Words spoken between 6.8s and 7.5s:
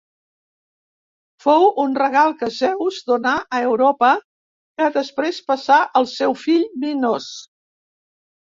Minos.